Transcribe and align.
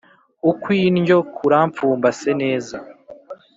ukw’indyo 0.49 1.17
kurampfumbase 1.35 2.29
neza 2.41 2.77